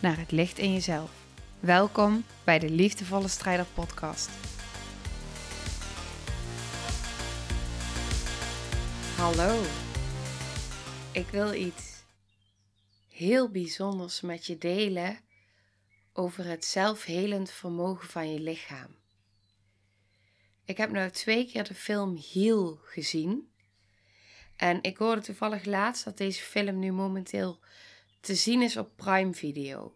[0.00, 1.10] naar het licht in jezelf.
[1.60, 4.30] Welkom bij de Liefdevolle Strijder Podcast.
[9.16, 9.62] Hallo,
[11.12, 12.02] ik wil iets
[13.08, 15.18] heel bijzonders met je delen
[16.12, 18.96] over het zelfhelend vermogen van je lichaam.
[20.64, 23.52] Ik heb nu twee keer de film Heal gezien.
[24.56, 27.60] En ik hoorde toevallig laatst dat deze film nu momenteel
[28.20, 29.94] te zien is op Prime Video.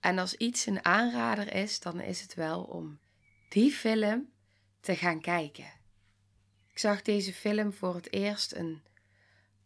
[0.00, 2.98] En als iets een aanrader is, dan is het wel om
[3.48, 4.32] die film
[4.80, 5.72] te gaan kijken.
[6.70, 8.82] Ik zag deze film voor het eerst een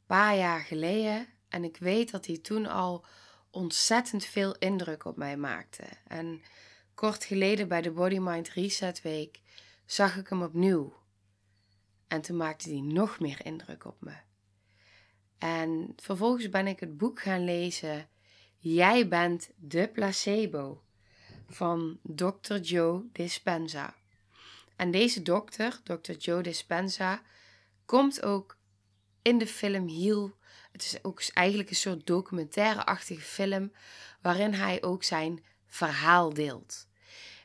[0.07, 3.05] paar jaar geleden en ik weet dat hij toen al
[3.51, 5.85] ontzettend veel indruk op mij maakte.
[6.07, 6.43] En
[6.95, 9.41] kort geleden bij de Body Mind Reset Week
[9.85, 10.95] zag ik hem opnieuw.
[12.09, 14.26] En toen maakte hij nog meer indruk op me.
[15.39, 18.09] En vervolgens ben ik het boek gaan lezen
[18.69, 20.83] Jij bent de placebo
[21.49, 22.55] van Dr.
[22.55, 23.95] Joe Dispenza.
[24.77, 26.13] En deze dokter, Dr.
[26.13, 27.23] Joe Dispenza,
[27.85, 28.57] komt ook
[29.23, 30.33] in de film Heal.
[30.73, 33.73] Het is ook eigenlijk een soort documentaire-achtige film
[34.23, 36.87] waarin hij ook zijn verhaal deelt.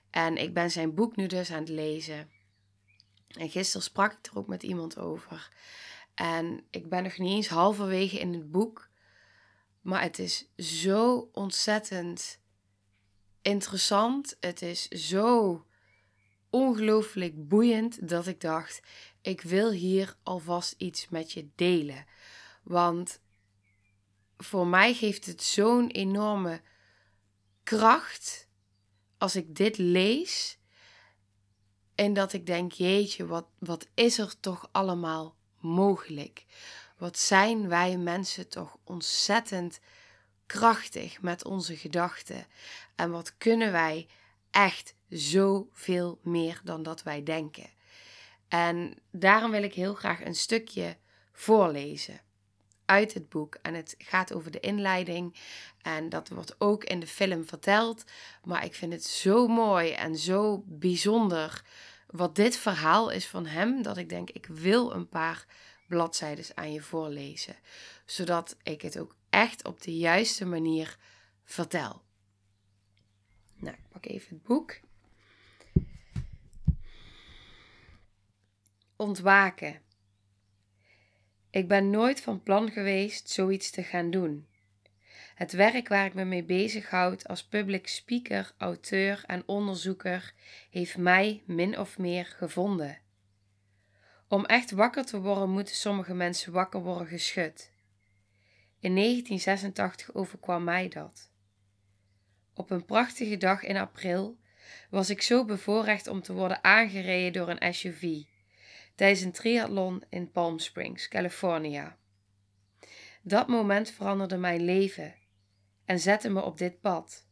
[0.09, 2.29] En ik ben zijn boek nu dus aan het lezen.
[3.27, 5.49] En gisteren sprak ik er ook met iemand over.
[6.21, 8.89] En ik ben nog niet eens halverwege in het boek.
[9.81, 12.39] Maar het is zo ontzettend
[13.41, 14.37] interessant.
[14.39, 15.65] Het is zo
[16.49, 18.81] ongelooflijk boeiend dat ik dacht:
[19.21, 22.05] ik wil hier alvast iets met je delen.
[22.63, 23.21] Want
[24.37, 26.61] voor mij geeft het zo'n enorme
[27.63, 28.47] kracht
[29.17, 30.57] als ik dit lees.
[31.95, 36.45] En dat ik denk: jeetje, wat, wat is er toch allemaal mogelijk?
[36.97, 39.79] Wat zijn wij mensen toch ontzettend
[40.45, 42.45] krachtig met onze gedachten?
[42.95, 44.07] En wat kunnen wij
[44.51, 47.69] echt zoveel meer dan dat wij denken?
[48.47, 50.97] En daarom wil ik heel graag een stukje
[51.31, 52.21] voorlezen
[52.85, 53.57] uit het boek.
[53.61, 55.35] En het gaat over de inleiding.
[55.81, 58.03] En dat wordt ook in de film verteld.
[58.43, 61.63] Maar ik vind het zo mooi en zo bijzonder
[62.11, 63.81] wat dit verhaal is van hem.
[63.81, 65.45] Dat ik denk, ik wil een paar
[65.87, 67.55] bladzijden aan je voorlezen.
[68.05, 70.97] Zodat ik het ook echt op de juiste manier
[71.43, 72.01] vertel.
[73.55, 74.79] Nou, ik pak even het boek.
[78.95, 79.81] Ontwaken.
[81.49, 84.47] Ik ben nooit van plan geweest zoiets te gaan doen.
[85.41, 90.33] Het werk waar ik me mee bezighoud als public speaker, auteur en onderzoeker
[90.69, 92.99] heeft mij min of meer gevonden.
[94.27, 97.71] Om echt wakker te worden moeten sommige mensen wakker worden geschud.
[98.79, 101.31] In 1986 overkwam mij dat.
[102.53, 104.37] Op een prachtige dag in april
[104.89, 108.23] was ik zo bevoorrecht om te worden aangereden door een SUV
[108.95, 111.97] tijdens een triathlon in Palm Springs, California.
[113.21, 115.19] Dat moment veranderde mijn leven
[115.91, 117.25] en zette me op dit pad.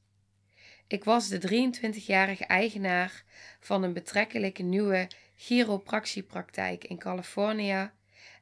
[0.88, 3.24] Ik was de 23-jarige eigenaar
[3.60, 7.92] van een betrekkelijk nieuwe chiropractiepraktijk in Californië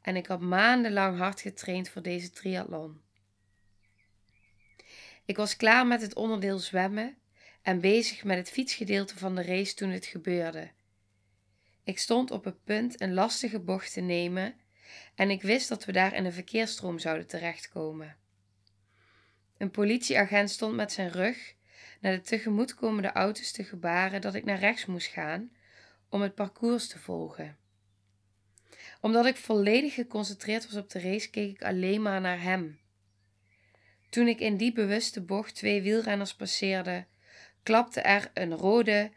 [0.01, 3.01] en ik had maandenlang hard getraind voor deze triathlon.
[5.25, 7.17] Ik was klaar met het onderdeel zwemmen
[7.61, 10.71] en bezig met het fietsgedeelte van de race toen het gebeurde.
[11.83, 14.55] Ik stond op het punt een lastige bocht te nemen
[15.15, 18.25] en ik wist dat we daar in een verkeersstroom zouden terechtkomen.
[19.57, 21.55] Een politieagent stond met zijn rug
[22.01, 25.51] naar de tegemoetkomende auto's te gebaren dat ik naar rechts moest gaan
[26.09, 27.57] om het parcours te volgen.
[29.01, 32.79] Omdat ik volledig geconcentreerd was op de race, keek ik alleen maar naar hem.
[34.09, 37.05] Toen ik in die bewuste bocht twee wielrenners passeerde,
[37.63, 39.11] klapte er een rode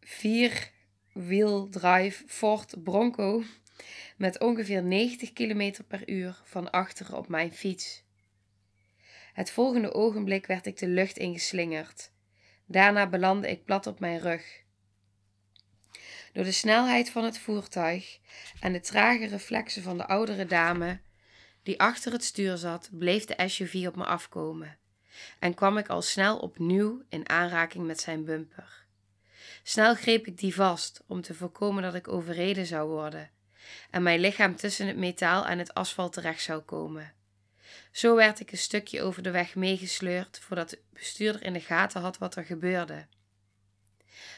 [0.00, 3.42] vierwieldrive Ford Bronco
[4.16, 8.04] met ongeveer 90 km per uur van achteren op mijn fiets.
[9.36, 12.10] Het volgende ogenblik werd ik de lucht ingeslingerd.
[12.66, 14.62] Daarna belandde ik plat op mijn rug.
[16.32, 18.18] Door de snelheid van het voertuig
[18.60, 21.00] en de trage reflexen van de oudere dame
[21.62, 24.78] die achter het stuur zat, bleef de SUV op me afkomen.
[25.38, 28.84] en kwam ik al snel opnieuw in aanraking met zijn bumper.
[29.62, 33.30] Snel greep ik die vast om te voorkomen dat ik overreden zou worden
[33.90, 37.15] en mijn lichaam tussen het metaal en het asfalt terecht zou komen.
[37.96, 42.00] Zo werd ik een stukje over de weg meegesleurd voordat de bestuurder in de gaten
[42.00, 43.06] had wat er gebeurde.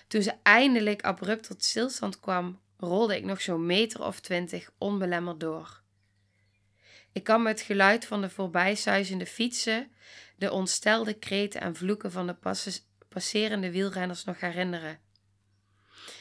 [0.09, 5.41] Toen ze eindelijk abrupt tot stilstand kwam, rolde ik nog zo'n meter of twintig onbelemmerd
[5.41, 5.83] door.
[7.13, 9.91] Ik kan me het geluid van de voorbijsuizende fietsen,
[10.37, 12.37] de ontstelde kreten en vloeken van de
[13.09, 15.01] passerende wielrenners nog herinneren.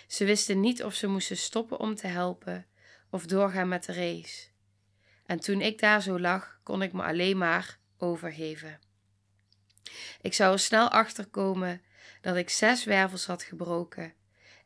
[0.08, 2.66] Ze wisten niet of ze moesten stoppen om te helpen
[3.10, 4.56] of doorgaan met de race.
[5.28, 8.80] En toen ik daar zo lag, kon ik me alleen maar overgeven.
[10.22, 11.82] Ik zou er snel achter komen
[12.22, 14.14] dat ik zes wervels had gebroken.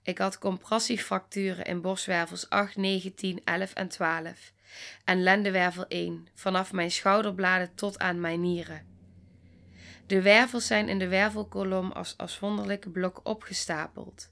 [0.03, 4.53] Ik had compressiefracturen in borstwervels 8, 9, 10, 11 en 12
[5.05, 8.85] en lendenwervel 1 vanaf mijn schouderbladen tot aan mijn nieren.
[10.07, 14.31] De wervels zijn in de wervelkolom als afzonderlijke blokken opgestapeld.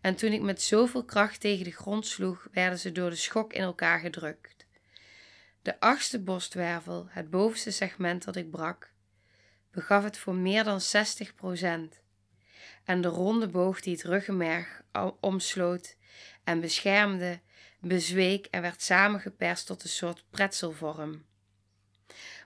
[0.00, 3.52] En toen ik met zoveel kracht tegen de grond sloeg, werden ze door de schok
[3.52, 4.61] in elkaar gedrukt.
[5.62, 8.92] De achtste borstwervel, het bovenste segment dat ik brak,
[9.70, 12.00] begaf het voor meer dan 60%
[12.84, 14.82] En de ronde boog die het ruggenmerg
[15.20, 15.96] omsloot
[16.44, 17.40] en beschermde,
[17.80, 21.24] bezweek en werd samengeperst tot een soort pretzelvorm.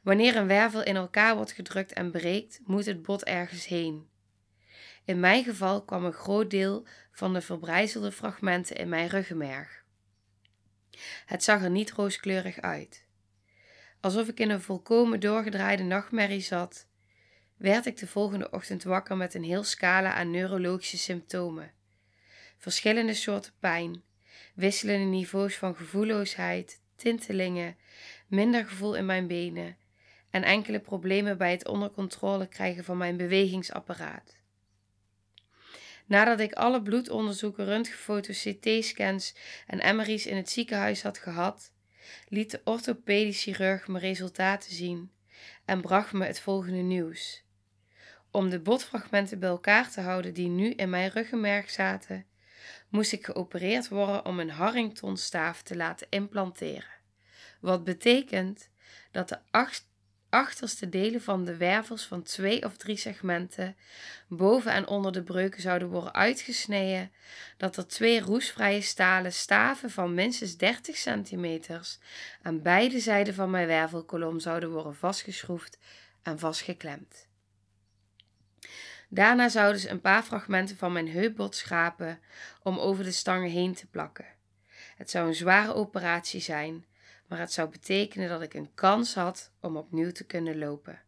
[0.02, 4.08] Wanneer een wervel in elkaar wordt gedrukt en breekt, moet het bot ergens heen.
[5.04, 9.84] In mijn geval kwam een groot deel van de verbrijzelde fragmenten in mijn ruggenmerg.
[11.26, 13.05] Het zag er niet rooskleurig uit.
[14.06, 16.86] Alsof ik in een volkomen doorgedraaide nachtmerrie zat,
[17.56, 21.72] werd ik de volgende ochtend wakker met een heel scala aan neurologische symptomen.
[22.58, 24.02] Verschillende soorten pijn,
[24.54, 27.76] wisselende niveaus van gevoelloosheid, tintelingen,
[28.26, 29.76] minder gevoel in mijn benen
[30.30, 34.36] en enkele problemen bij het onder controle krijgen van mijn bewegingsapparaat.
[36.04, 39.34] Nadat ik alle bloedonderzoeken, röntgenfoto's, CT-scans
[39.66, 41.74] en MRI's in het ziekenhuis had gehad,
[42.28, 45.10] liet de orthopedisch chirurg me resultaten zien
[45.64, 47.44] en bracht me het volgende nieuws.
[48.30, 52.26] Om de botfragmenten bij elkaar te houden die nu in mijn ruggenmerg zaten,
[52.88, 56.94] moest ik geopereerd worden om een Harringtonstaaf te laten implanteren.
[57.60, 58.68] Wat betekent
[59.10, 59.88] dat de acht
[60.36, 63.76] achterste delen van de wervels van twee of drie segmenten
[64.28, 67.12] boven en onder de breuken zouden worden uitgesneden,
[67.56, 71.98] dat er twee roestvrije stalen staven van minstens 30 centimeters
[72.42, 75.78] aan beide zijden van mijn wervelkolom zouden worden vastgeschroefd
[76.22, 77.28] en vastgeklemd.
[79.08, 82.20] Daarna zouden ze een paar fragmenten van mijn heupbot schrapen
[82.62, 84.26] om over de stangen heen te plakken.
[84.96, 86.84] Het zou een zware operatie zijn,
[87.26, 91.02] maar het zou betekenen dat ik een kans had om opnieuw te kunnen lopen.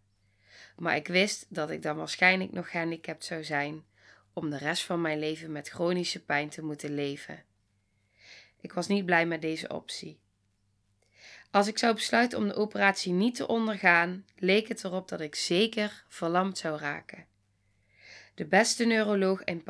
[0.77, 3.85] Maar ik wist dat ik dan waarschijnlijk nog gehandicapt zou zijn
[4.33, 7.45] om de rest van mijn leven met chronische pijn te moeten leven.
[8.61, 10.21] Ik was niet blij met deze optie.
[11.51, 15.35] Als ik zou besluiten om de operatie niet te ondergaan, leek het erop dat ik
[15.35, 17.27] zeker verlamd zou raken.
[18.35, 19.65] De beste neuroloog in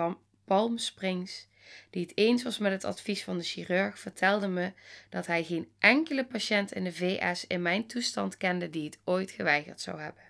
[0.45, 1.48] Palm Springs
[1.91, 4.73] die het eens was met het advies van de chirurg, vertelde me
[5.09, 9.31] dat hij geen enkele patiënt in de VS in mijn toestand kende die het ooit
[9.31, 10.23] geweigerd zou hebben.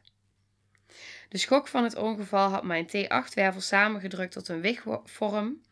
[1.28, 5.62] De schok van het ongeval had mijn T8-wervel samengedrukt tot een wigvorm,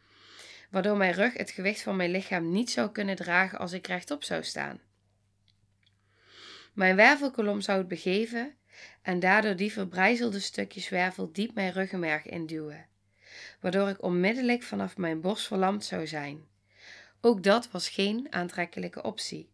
[0.70, 4.24] waardoor mijn rug het gewicht van mijn lichaam niet zou kunnen dragen als ik rechtop
[4.24, 4.80] zou staan.
[6.72, 8.54] Mijn wervelkolom zou het begeven
[9.02, 12.86] en daardoor die verbrijzelde stukjes wervel diep mijn ruggenmerg induwen
[13.60, 16.44] waardoor ik onmiddellijk vanaf mijn borst verlamd zou zijn.
[17.20, 19.50] Ook dat was geen aantrekkelijke optie.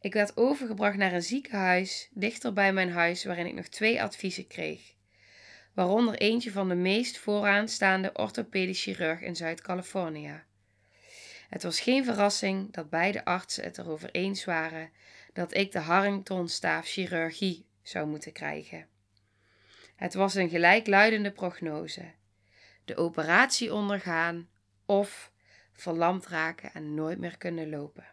[0.00, 4.46] Ik werd overgebracht naar een ziekenhuis dichter bij mijn huis, waarin ik nog twee adviezen
[4.46, 4.94] kreeg,
[5.74, 10.42] waaronder eentje van de meest vooraanstaande orthopedisch chirurg in Zuid-Californië.
[11.48, 14.90] Het was geen verrassing dat beide artsen het erover eens waren
[15.32, 18.86] dat ik de Harringtonstaaf chirurgie zou moeten krijgen.
[19.96, 22.12] Het was een gelijkluidende prognose
[22.86, 24.48] de operatie ondergaan
[24.84, 25.32] of
[25.72, 28.06] verlamd raken en nooit meer kunnen lopen.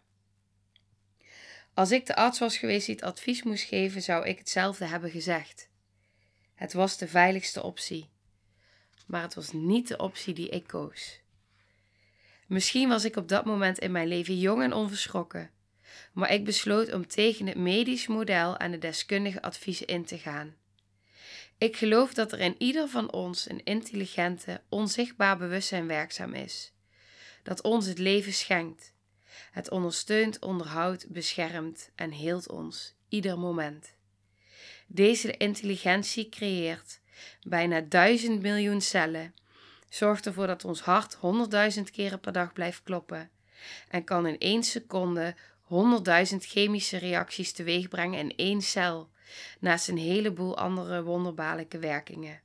[1.73, 5.11] Als ik de arts was geweest die het advies moest geven, zou ik hetzelfde hebben
[5.11, 5.69] gezegd.
[6.55, 8.09] Het was de veiligste optie,
[9.07, 11.21] maar het was niet de optie die ik koos.
[12.47, 15.51] Misschien was ik op dat moment in mijn leven jong en onverschrokken,
[16.13, 20.55] maar ik besloot om tegen het medisch model en de deskundige adviezen in te gaan.
[21.57, 26.73] Ik geloof dat er in ieder van ons een intelligente, onzichtbaar bewustzijn werkzaam is,
[27.43, 28.93] dat ons het leven schenkt.
[29.51, 33.93] Het ondersteunt, onderhoudt, beschermt en heelt ons ieder moment.
[34.87, 36.99] deze intelligentie creëert,
[37.41, 39.33] bijna duizend miljoen cellen,
[39.89, 43.29] zorgt ervoor dat ons hart honderdduizend keren per dag blijft kloppen
[43.89, 49.09] en kan in één seconde honderdduizend chemische reacties teweegbrengen in één cel,
[49.59, 52.41] naast een heleboel andere wonderbaarlijke werkingen.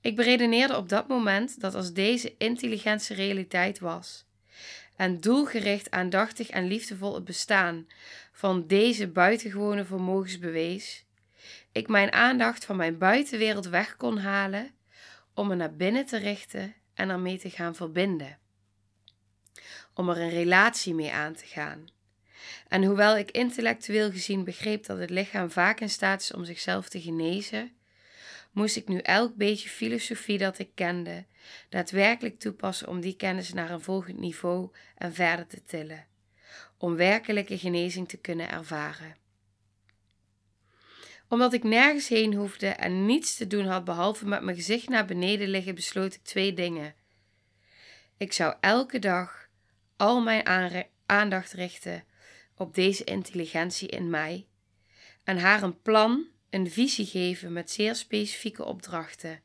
[0.00, 4.24] Ik beredeneerde op dat moment dat als deze intelligentie realiteit was,
[4.96, 7.86] en doelgericht, aandachtig en liefdevol het bestaan
[8.32, 11.04] van deze buitengewone vermogens bewees,
[11.72, 14.70] ik mijn aandacht van mijn buitenwereld weg kon halen
[15.34, 18.38] om me naar binnen te richten en ermee te gaan verbinden.
[19.94, 21.84] Om er een relatie mee aan te gaan.
[22.68, 26.88] En hoewel ik intellectueel gezien begreep dat het lichaam vaak in staat is om zichzelf
[26.88, 27.72] te genezen,
[28.50, 31.24] moest ik nu elk beetje filosofie dat ik kende
[31.68, 36.06] daadwerkelijk toepassen om die kennis naar een volgend niveau en verder te tillen,
[36.78, 39.16] om werkelijke genezing te kunnen ervaren.
[41.28, 45.04] Omdat ik nergens heen hoefde en niets te doen had behalve met mijn gezicht naar
[45.04, 46.94] beneden liggen, besloot ik twee dingen.
[48.16, 49.48] Ik zou elke dag
[49.96, 52.04] al mijn aandacht richten
[52.60, 54.46] op deze intelligentie in mij
[55.24, 59.42] en haar een plan, een visie geven met zeer specifieke opdrachten.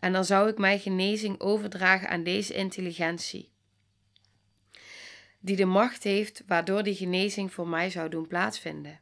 [0.00, 3.52] En dan zou ik mijn genezing overdragen aan deze intelligentie,
[5.38, 9.00] die de macht heeft waardoor die genezing voor mij zou doen plaatsvinden.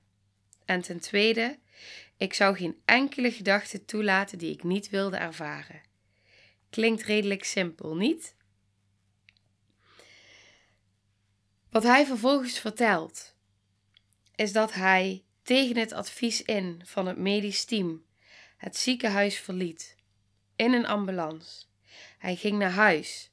[0.64, 1.58] En ten tweede,
[2.16, 5.82] ik zou geen enkele gedachte toelaten die ik niet wilde ervaren.
[6.70, 8.34] Klinkt redelijk simpel, niet?
[11.70, 13.36] Wat hij vervolgens vertelt,
[14.38, 18.04] is dat hij tegen het advies in van het medisch team
[18.56, 19.96] het ziekenhuis verliet
[20.56, 21.64] in een ambulance.
[22.18, 23.30] Hij ging naar huis.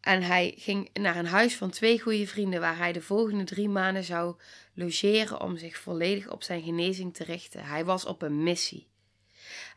[0.00, 3.68] En hij ging naar een huis van twee goede vrienden waar hij de volgende drie
[3.68, 4.36] maanden zou
[4.74, 7.64] logeren om zich volledig op zijn genezing te richten.
[7.64, 8.88] Hij was op een missie.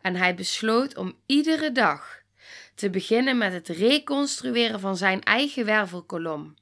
[0.01, 2.21] En hij besloot om iedere dag
[2.75, 6.55] te beginnen met het reconstrueren van zijn eigen wervelkolom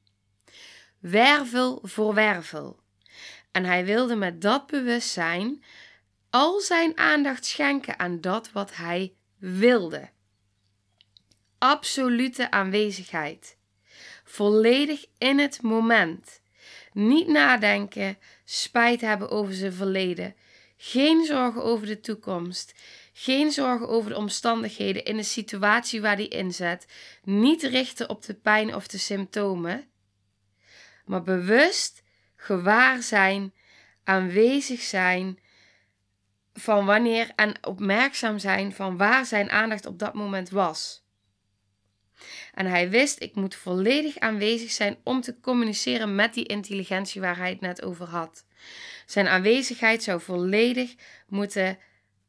[0.99, 2.79] wervel voor wervel.
[3.51, 5.63] En hij wilde met dat bewustzijn
[6.29, 10.09] al zijn aandacht schenken aan dat wat hij wilde.
[11.57, 13.57] Absolute aanwezigheid.
[14.23, 16.41] Volledig in het moment.
[16.93, 20.35] Niet nadenken, spijt hebben over zijn verleden.
[20.77, 22.73] Geen zorgen over de toekomst.
[23.13, 26.85] Geen zorgen over de omstandigheden in de situatie waar hij inzet.
[27.23, 29.87] Niet richten op de pijn of de symptomen
[31.07, 32.03] maar bewust
[32.35, 33.53] gewaar zijn,
[34.03, 35.39] aanwezig zijn
[36.53, 41.05] van wanneer en opmerkzaam zijn van waar zijn aandacht op dat moment was.
[42.53, 47.37] En hij wist, ik moet volledig aanwezig zijn om te communiceren met die intelligentie waar
[47.37, 48.45] hij het net over had.
[49.05, 50.95] Zijn aanwezigheid zou volledig
[51.27, 51.77] moeten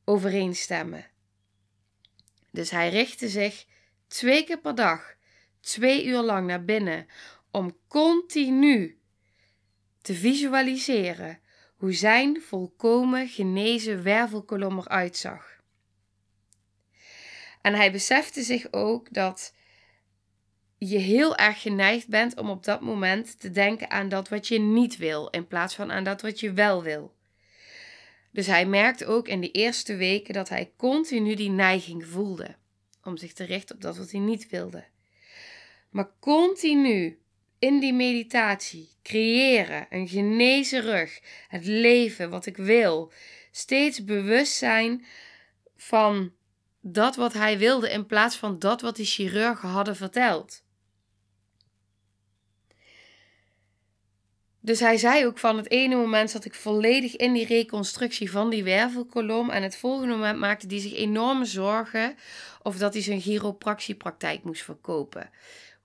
[0.05, 1.07] overeenstemmen.
[2.51, 3.65] Dus hij richtte zich
[4.07, 5.15] twee keer per dag,
[5.61, 7.07] twee uur lang naar binnen,
[7.51, 8.99] om continu
[10.03, 11.41] te visualiseren
[11.77, 15.57] hoe zijn volkomen genezen wervelkolom eruit zag.
[17.63, 19.55] En hij besefte zich ook dat
[20.79, 24.59] je heel erg geneigd bent om op dat moment te denken aan dat wat je
[24.59, 27.17] niet wil, in plaats van aan dat wat je wel wil.
[28.31, 32.57] Dus hij merkte ook in de eerste weken dat hij continu die neiging voelde
[33.05, 34.85] om zich te richten op dat wat hij niet wilde.
[35.91, 37.19] Maar continu
[37.59, 43.13] in die meditatie creëren, een genezen rug, het leven wat ik wil,
[43.51, 45.05] steeds bewust zijn
[45.77, 46.33] van
[46.81, 50.67] dat wat hij wilde in plaats van dat wat die chirurgen hadden verteld.
[54.61, 58.51] Dus hij zei ook van het ene moment zat ik volledig in die reconstructie van
[58.51, 62.17] die wervelkolom en het volgende moment maakte hij zich enorme zorgen
[62.63, 65.31] of dat hij zijn chiropractiepraktijk moest verkopen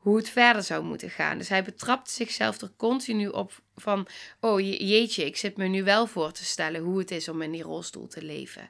[0.03, 1.38] hoe het verder zou moeten gaan.
[1.38, 4.07] Dus hij betrapte zichzelf er continu op van,
[4.39, 7.51] oh jeetje, ik zit me nu wel voor te stellen hoe het is om in
[7.51, 8.69] die rolstoel te leven.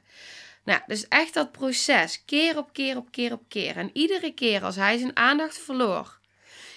[0.64, 3.76] Nou, dus echt dat proces, keer op keer op keer op keer.
[3.76, 6.18] En iedere keer als hij zijn aandacht verloor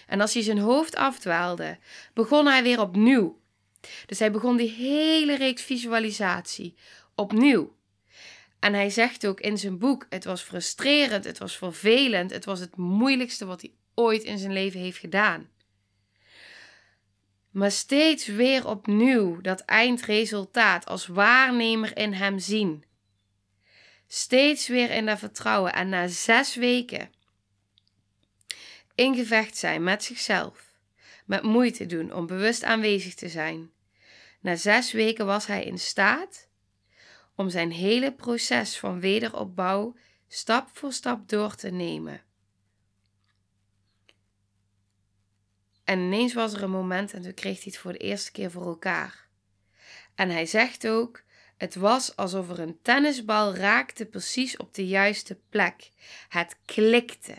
[0.07, 1.77] en als hij zijn hoofd afdwaalde,
[2.13, 3.39] begon hij weer opnieuw.
[4.05, 6.75] Dus hij begon die hele reeks visualisatie
[7.15, 7.75] opnieuw.
[8.59, 12.59] En hij zegt ook in zijn boek: het was frustrerend, het was vervelend, het was
[12.59, 15.49] het moeilijkste wat hij ooit in zijn leven heeft gedaan.
[17.51, 22.85] Maar steeds weer opnieuw dat eindresultaat als waarnemer in hem zien.
[24.07, 27.11] Steeds weer in dat vertrouwen en na zes weken
[28.95, 30.73] in gevecht zijn met zichzelf,
[31.25, 33.71] met moeite doen om bewust aanwezig te zijn,
[34.39, 36.49] Na zes weken was hij in staat
[37.35, 39.95] om zijn hele proces van wederopbouw
[40.27, 42.21] stap voor stap door te nemen.
[45.87, 48.51] En ineens was er een moment en toen kreeg hij het voor de eerste keer
[48.51, 49.27] voor elkaar.
[50.15, 51.21] En hij zegt ook:
[51.57, 55.89] Het was alsof er een tennisbal raakte precies op de juiste plek.
[56.29, 57.35] Het klikte.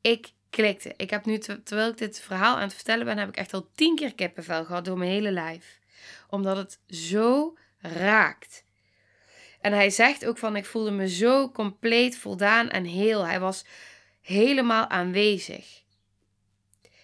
[0.00, 0.94] Ik klikte.
[0.96, 3.70] Ik heb nu, terwijl ik dit verhaal aan het vertellen ben, heb ik echt al
[3.74, 5.78] tien keer kippenvel gehad door mijn hele lijf.
[6.28, 8.64] Omdat het zo raakt.
[9.60, 13.26] En hij zegt ook van, ik voelde me zo compleet voldaan en heel.
[13.26, 13.64] Hij was
[14.20, 15.80] helemaal aanwezig.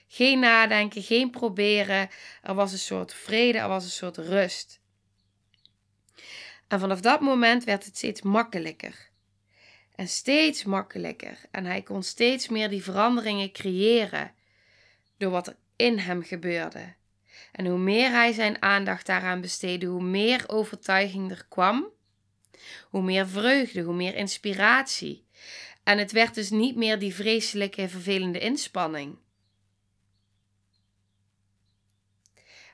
[0.09, 2.09] Geen nadenken, geen proberen.
[2.43, 4.81] Er was een soort vrede, er was een soort rust.
[6.69, 9.09] En vanaf dat moment werd het steeds makkelijker.
[9.95, 11.39] En steeds makkelijker.
[11.51, 14.35] En hij kon steeds meer die veranderingen creëren
[15.17, 16.95] door wat er in hem gebeurde.
[17.53, 21.89] En hoe meer hij zijn aandacht daaraan besteedde, hoe meer overtuiging er kwam,
[22.89, 25.25] hoe meer vreugde, hoe meer inspiratie.
[25.83, 29.19] En het werd dus niet meer die vreselijke, vervelende inspanning.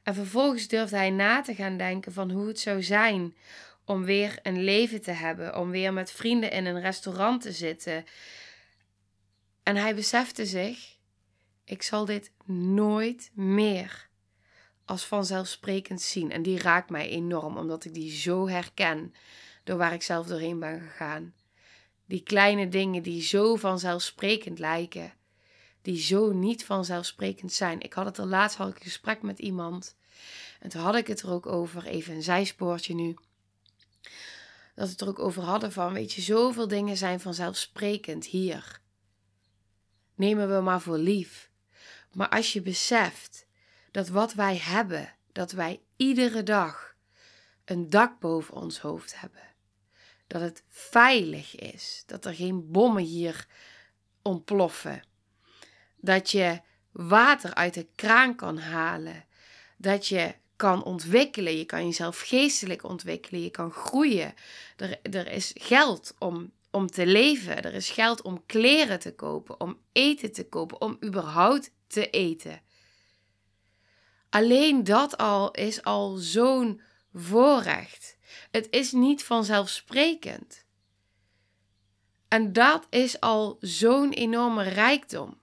[0.02, 3.36] En vervolgens durfde hij na te gaan denken van hoe het zou zijn
[3.84, 8.04] om weer een leven te hebben, om weer met vrienden in een restaurant te zitten.
[9.62, 10.96] En hij besefte zich:
[11.64, 14.08] ik zal dit nooit meer
[14.84, 16.30] als vanzelfsprekend zien.
[16.30, 19.14] En die raakt mij enorm, omdat ik die zo herken
[19.64, 21.34] door waar ik zelf doorheen ben gegaan.
[22.06, 25.12] Die kleine dingen die zo vanzelfsprekend lijken,
[25.82, 27.80] die zo niet vanzelfsprekend zijn.
[27.80, 29.96] Ik had het er laatst had ik een gesprek met iemand.
[30.60, 33.16] En toen had ik het er ook over, even een zijspoortje nu
[34.74, 38.80] dat we het er ook over hadden van, weet je, zoveel dingen zijn vanzelfsprekend hier.
[40.14, 41.50] Nemen we maar voor lief.
[42.12, 43.46] Maar als je beseft
[43.90, 46.94] dat wat wij hebben, dat wij iedere dag
[47.64, 49.42] een dak boven ons hoofd hebben,
[50.26, 53.46] dat het veilig is, dat er geen bommen hier
[54.22, 55.02] ontploffen,
[56.02, 56.60] dat je
[56.90, 59.24] water uit de kraan kan halen,
[59.76, 61.56] dat je kan ontwikkelen.
[61.56, 63.42] Je kan jezelf geestelijk ontwikkelen.
[63.42, 64.34] Je kan groeien.
[64.76, 67.62] Er, er is geld om, om te leven.
[67.62, 72.60] Er is geld om kleren te kopen, om eten te kopen, om überhaupt te eten.
[74.30, 76.80] Alleen dat al is al zo'n
[77.14, 78.16] voorrecht.
[78.50, 80.64] Het is niet vanzelfsprekend.
[82.28, 85.41] En dat is al zo'n enorme rijkdom.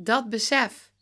[0.00, 0.92] Dat besef.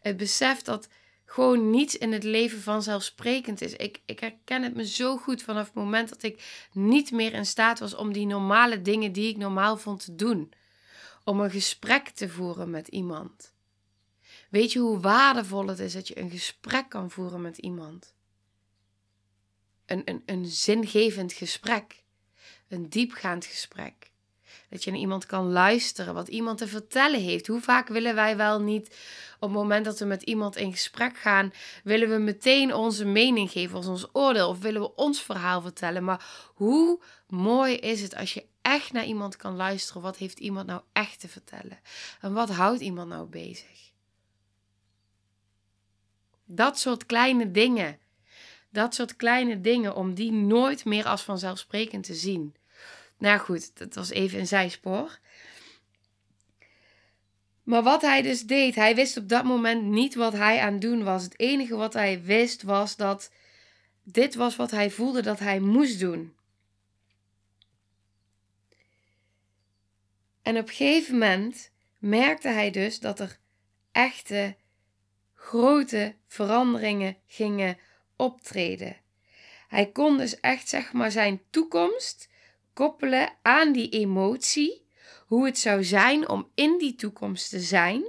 [0.00, 0.88] Het besef dat
[1.24, 3.72] gewoon niets in het leven vanzelfsprekend is.
[3.72, 7.46] Ik, ik herken het me zo goed vanaf het moment dat ik niet meer in
[7.46, 10.52] staat was om die normale dingen die ik normaal vond te doen.
[11.24, 13.52] Om een gesprek te voeren met iemand.
[14.50, 18.14] Weet je hoe waardevol het is dat je een gesprek kan voeren met iemand?
[19.86, 22.02] Een, een, een zingevend gesprek.
[22.68, 24.10] Een diepgaand gesprek.
[24.70, 27.46] Dat je naar iemand kan luisteren, wat iemand te vertellen heeft.
[27.46, 28.96] Hoe vaak willen wij wel niet,
[29.34, 31.52] op het moment dat we met iemand in gesprek gaan,
[31.84, 36.04] willen we meteen onze mening geven, ons oordeel, of willen we ons verhaal vertellen.
[36.04, 40.02] Maar hoe mooi is het als je echt naar iemand kan luisteren.
[40.02, 41.78] Wat heeft iemand nou echt te vertellen?
[42.20, 43.90] En wat houdt iemand nou bezig?
[46.44, 47.98] Dat soort kleine dingen.
[48.70, 52.54] Dat soort kleine dingen om die nooit meer als vanzelfsprekend te zien.
[53.18, 55.18] Nou goed, dat was even een zijspoor.
[57.62, 60.80] Maar wat hij dus deed, hij wist op dat moment niet wat hij aan het
[60.80, 61.22] doen was.
[61.22, 63.30] Het enige wat hij wist was dat
[64.02, 66.34] dit was wat hij voelde dat hij moest doen.
[70.42, 73.38] En op een gegeven moment merkte hij dus dat er
[73.92, 74.56] echte
[75.34, 77.78] grote veranderingen gingen
[78.16, 78.96] optreden.
[79.68, 82.28] Hij kon dus echt zeg maar zijn toekomst
[82.78, 84.86] koppelen aan die emotie,
[85.26, 88.08] hoe het zou zijn om in die toekomst te zijn.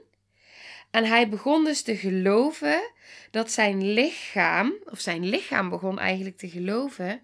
[0.92, 2.92] En hij begon dus te geloven
[3.32, 7.22] dat zijn lichaam, of zijn lichaam begon eigenlijk te geloven,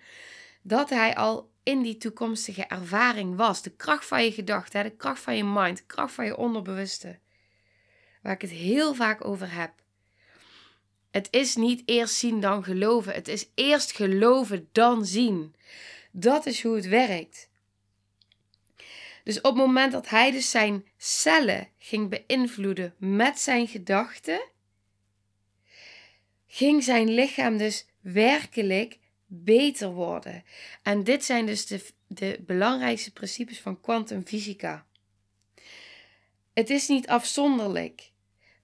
[0.62, 3.62] dat hij al in die toekomstige ervaring was.
[3.62, 7.20] De kracht van je gedachten, de kracht van je mind, de kracht van je onderbewuste.
[8.22, 9.72] Waar ik het heel vaak over heb.
[11.12, 13.14] Het is niet eerst zien dan geloven.
[13.14, 15.56] Het is eerst geloven dan zien.
[16.18, 17.50] Dat is hoe het werkt.
[19.24, 24.50] Dus op het moment dat hij dus zijn cellen ging beïnvloeden met zijn gedachten,
[26.48, 30.44] ging zijn lichaam dus werkelijk beter worden.
[30.84, 34.86] En dit zijn dus de, de belangrijkste principes van kwantumfysica.
[36.54, 38.12] Het is niet afzonderlijk.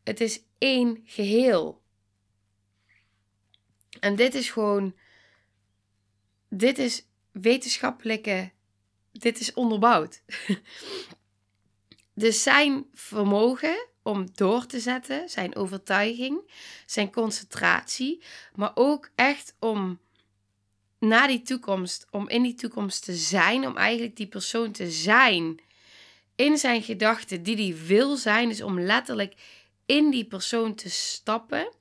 [0.03, 1.81] Het is één geheel.
[3.99, 4.95] En dit is gewoon,
[6.49, 8.52] dit is wetenschappelijke,
[9.12, 10.22] dit is onderbouwd.
[12.13, 16.52] dus zijn vermogen om door te zetten, zijn overtuiging,
[16.86, 18.24] zijn concentratie,
[18.56, 20.00] maar ook echt om
[21.00, 25.60] naar die toekomst, om in die toekomst te zijn, om eigenlijk die persoon te zijn
[26.36, 29.34] in zijn gedachten die die wil zijn, dus om letterlijk
[29.86, 31.74] in die persoon te stappen,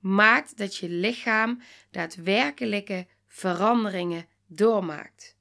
[0.00, 5.36] maakt dat je lichaam daadwerkelijke veranderingen doormaakt.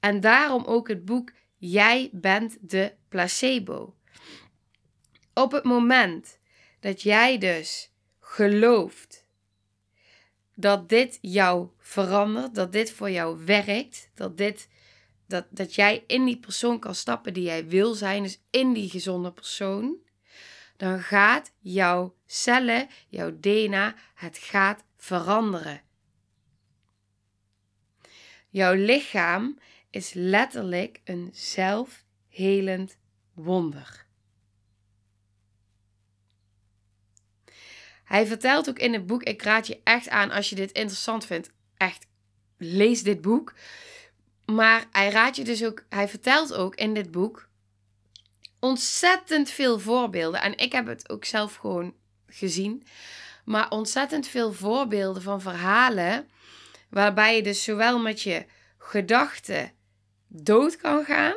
[0.00, 1.32] En daarom ook het boek
[1.64, 3.94] Jij bent de placebo.
[5.34, 6.38] Op het moment
[6.80, 9.26] dat jij dus gelooft
[10.54, 14.68] dat dit jou verandert, dat dit voor jou werkt, dat, dit,
[15.26, 18.90] dat, dat jij in die persoon kan stappen die jij wil zijn, dus in die
[18.90, 19.96] gezonde persoon,
[20.76, 25.80] dan gaat jouw cellen, jouw DNA, het gaat veranderen.
[28.48, 29.58] Jouw lichaam
[29.90, 32.96] is letterlijk een zelfhelend
[33.34, 34.06] wonder.
[38.04, 41.26] Hij vertelt ook in het boek, ik raad je echt aan als je dit interessant
[41.26, 42.06] vindt, echt
[42.56, 43.54] lees dit boek.
[44.44, 47.48] Maar hij raadt je dus ook, hij vertelt ook in dit boek
[48.58, 50.40] ontzettend veel voorbeelden.
[50.40, 51.94] En ik heb het ook zelf gewoon
[52.26, 52.86] gezien.
[53.44, 56.28] Maar ontzettend veel voorbeelden van verhalen
[56.88, 58.46] waarbij je dus zowel met je
[58.78, 59.72] gedachten
[60.26, 61.36] dood kan gaan,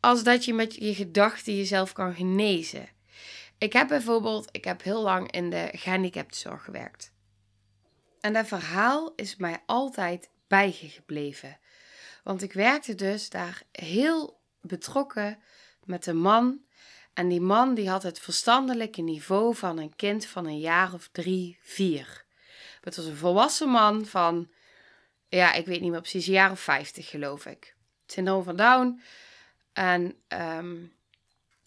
[0.00, 2.88] als dat je met je gedachten jezelf kan genezen.
[3.58, 7.12] Ik heb bijvoorbeeld, ik heb heel lang in de gehandicaptenzorg gewerkt.
[8.20, 11.58] En dat verhaal is mij altijd bijgebleven.
[12.24, 15.38] Want ik werkte dus daar heel betrokken
[15.84, 16.60] met een man.
[17.18, 21.08] En die man die had het verstandelijke niveau van een kind van een jaar of
[21.12, 22.24] drie, vier.
[22.80, 24.48] Het was een volwassen man van
[25.28, 27.74] ja, ik weet niet meer precies, een jaar of 50 geloof ik.
[28.06, 29.02] Syndroom van Down.
[29.72, 30.76] En ehm,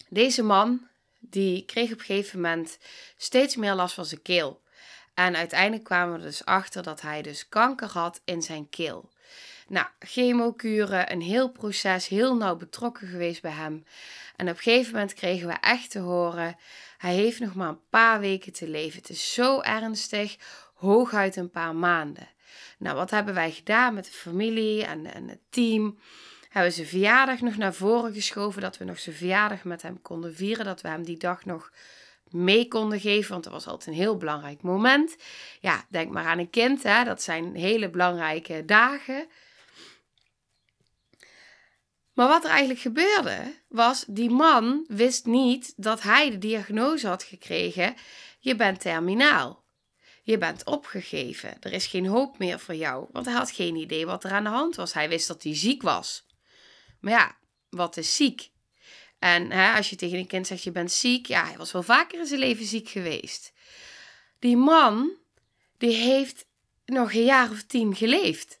[0.08, 0.88] deze man,
[1.18, 2.78] die kreeg op een gegeven moment
[3.16, 4.62] steeds meer last van zijn keel.
[5.14, 9.11] En uiteindelijk kwamen we dus achter dat hij dus kanker had in zijn keel.
[9.72, 13.84] Nou, chemokuren, een heel proces, heel nauw betrokken geweest bij hem.
[14.36, 16.56] En op een gegeven moment kregen we echt te horen,
[16.98, 18.98] hij heeft nog maar een paar weken te leven.
[18.98, 20.36] Het is zo ernstig,
[20.74, 22.28] hooguit een paar maanden.
[22.78, 25.98] Nou, wat hebben wij gedaan met de familie en, het team?
[26.48, 30.34] Hebben ze verjaardag nog naar voren geschoven, dat we nog zijn verjaardag met hem konden
[30.34, 31.72] vieren, dat we hem die dag nog
[32.30, 35.16] mee konden geven, want dat was altijd een heel belangrijk moment.
[35.60, 37.04] Ja, denk maar aan een kind, hè?
[37.04, 39.28] dat zijn hele belangrijke dagen.
[42.12, 47.22] Maar wat er eigenlijk gebeurde, was die man wist niet dat hij de diagnose had
[47.22, 47.94] gekregen:
[48.38, 49.64] je bent terminaal.
[50.24, 51.56] Je bent opgegeven.
[51.60, 53.06] Er is geen hoop meer voor jou.
[53.12, 54.92] Want hij had geen idee wat er aan de hand was.
[54.92, 56.26] Hij wist dat hij ziek was.
[57.00, 57.36] Maar ja,
[57.70, 58.50] wat is ziek?
[59.18, 61.82] En hè, als je tegen een kind zegt je bent ziek, ja, hij was wel
[61.82, 63.52] vaker in zijn leven ziek geweest.
[64.38, 65.16] Die man,
[65.78, 66.46] die heeft
[66.84, 68.60] nog een jaar of tien geleefd.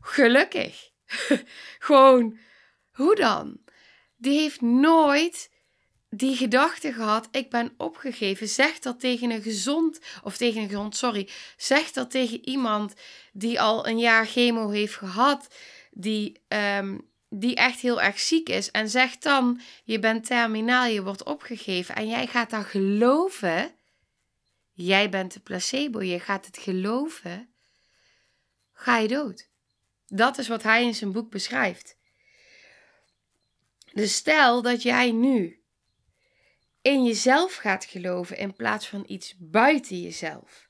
[0.00, 0.90] Gelukkig.
[1.78, 2.38] Gewoon,
[2.96, 3.58] hoe dan?
[4.16, 5.50] Die heeft nooit
[6.10, 8.48] die gedachte gehad, ik ben opgegeven.
[8.48, 11.28] Zeg dat tegen een gezond, of tegen een gezond, sorry.
[11.56, 12.94] Zeg dat tegen iemand
[13.32, 15.54] die al een jaar chemo heeft gehad,
[15.90, 18.70] die, um, die echt heel erg ziek is.
[18.70, 21.94] En zeg dan, je bent terminaal, je wordt opgegeven.
[21.94, 23.74] En jij gaat dan geloven,
[24.72, 27.48] jij bent de placebo, je gaat het geloven,
[28.72, 29.48] ga je dood.
[30.06, 31.95] Dat is wat hij in zijn boek beschrijft.
[33.96, 35.62] Dus stel dat jij nu
[36.82, 40.68] in jezelf gaat geloven in plaats van iets buiten jezelf.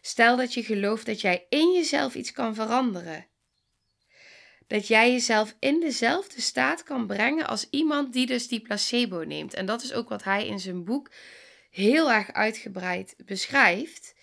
[0.00, 3.26] Stel dat je gelooft dat jij in jezelf iets kan veranderen.
[4.66, 9.54] Dat jij jezelf in dezelfde staat kan brengen als iemand die dus die placebo neemt.
[9.54, 11.10] En dat is ook wat hij in zijn boek
[11.70, 14.14] heel erg uitgebreid beschrijft.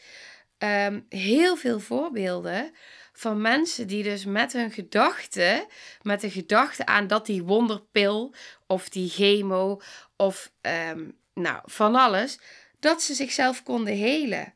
[0.58, 2.74] Ehm, heel veel voorbeelden
[3.18, 5.66] van mensen die dus met hun gedachten,
[6.02, 8.34] met de gedachte aan dat die wonderpil
[8.68, 9.82] of die chemo
[10.16, 12.40] of ehm, nou, van alles,
[12.80, 14.54] dat ze zichzelf konden helen.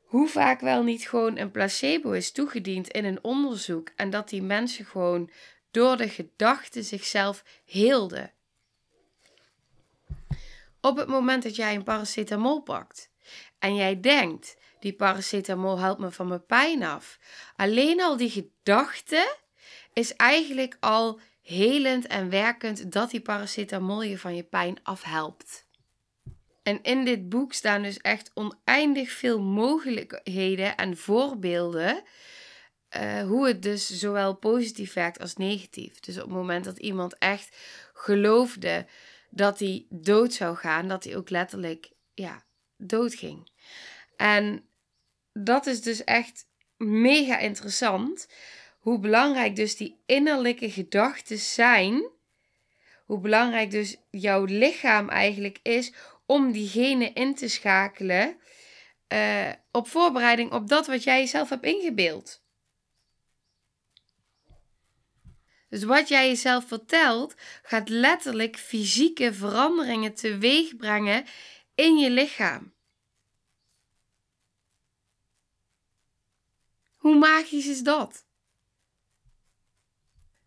[0.00, 4.42] Hoe vaak wel niet gewoon een placebo is toegediend in een onderzoek en dat die
[4.42, 5.30] mensen gewoon
[5.70, 8.32] door de gedachten zichzelf heelden.
[10.80, 13.10] Op het moment dat jij een paracetamol pakt
[13.58, 17.18] en jij denkt, die paracetamol helpt me van mijn pijn af.
[17.56, 19.36] Alleen al die gedachte
[19.92, 25.66] is eigenlijk al helend en werkend dat die paracetamol je van je pijn afhelpt.
[26.62, 32.02] En in dit boek staan dus echt oneindig veel mogelijkheden en voorbeelden.
[32.96, 36.00] Uh, hoe het dus zowel positief werkt als negatief.
[36.00, 37.56] Dus op het moment dat iemand echt
[37.92, 38.86] geloofde
[39.30, 42.44] dat hij dood zou gaan, dat hij ook letterlijk ja,
[42.76, 43.50] dood ging.
[44.16, 44.65] En
[45.38, 46.46] dat is dus echt
[46.76, 48.28] mega interessant.
[48.78, 52.10] Hoe belangrijk dus die innerlijke gedachten zijn.
[53.04, 55.92] Hoe belangrijk dus jouw lichaam eigenlijk is
[56.26, 58.36] om diegene in te schakelen.
[59.12, 62.44] Uh, op voorbereiding op dat wat jij jezelf hebt ingebeeld.
[65.68, 71.24] Dus wat jij jezelf vertelt, gaat letterlijk fysieke veranderingen teweeg brengen
[71.74, 72.75] in je lichaam.
[77.06, 78.24] Hoe magisch is dat?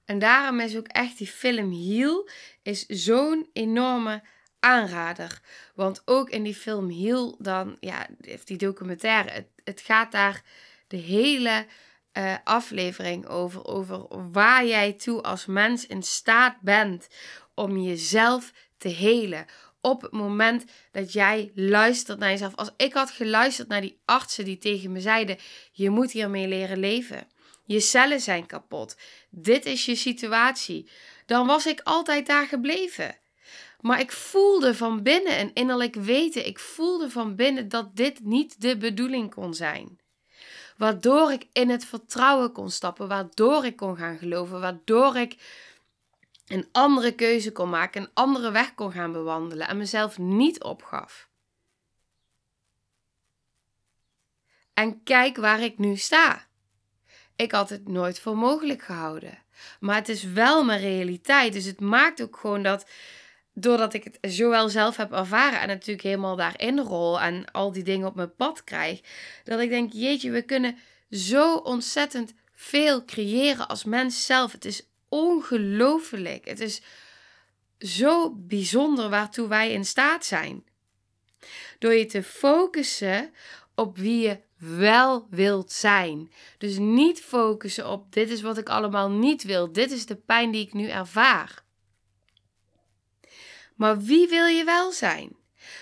[0.06, 2.30] En daarom is ook echt die film Heal
[2.62, 4.24] is zo'n enorme
[4.60, 5.42] aanrader.
[5.76, 8.08] Want ook in die film Heal, dan, ja,
[8.44, 10.44] die documentaire, het, gaat daar
[10.88, 11.66] de hele
[12.14, 13.66] uh, aflevering over.
[13.66, 17.08] Over waar jij toe als mens in staat bent
[17.54, 19.46] om jezelf te helen.
[19.82, 22.56] Op het moment dat jij luistert naar jezelf.
[22.56, 25.38] Als ik had geluisterd naar die artsen die tegen me zeiden:
[25.72, 27.28] Je moet hiermee leren leven.
[27.66, 28.98] Je cellen zijn kapot.
[29.30, 30.90] Dit is je situatie.
[31.26, 33.18] Dan was ik altijd daar gebleven.
[33.80, 36.48] Maar ik voelde van binnen een innerlijk weten.
[36.48, 40.00] Ik voelde van binnen dat dit niet de bedoeling kon zijn.
[40.78, 45.36] Waardoor ik in het vertrouwen kon stappen, waardoor ik kon gaan geloven, waardoor ik
[46.50, 51.30] een andere keuze kon maken, een andere weg kon gaan bewandelen en mezelf niet opgaf.
[54.74, 56.48] En kijk waar ik nu sta.
[57.36, 59.38] Ik had het nooit voor mogelijk gehouden.
[59.80, 61.54] Maar het is wel mijn realiteit.
[61.54, 62.86] Dus het maakt ook gewoon dat
[63.54, 67.84] doordat ik het zowel zelf heb ervaren en natuurlijk helemaal daarin rol en al die
[67.84, 69.02] dingen op mijn pad krijg,
[69.44, 70.78] dat ik denk, jeetje, we kunnen
[71.10, 74.52] zo ontzettend veel creëren als mens zelf.
[74.52, 76.46] Het is ongelooflijk.
[76.46, 76.82] Het is
[77.80, 80.64] zo bijzonder waartoe wij in staat zijn.
[81.80, 83.34] Door je te focussen
[83.76, 86.32] op wie je wel wilt zijn.
[86.58, 89.72] Dus niet focussen op dit is wat ik allemaal niet wil.
[89.72, 91.64] Dit is de pijn die ik nu ervaar.
[93.76, 95.36] Maar wie wil je wel zijn?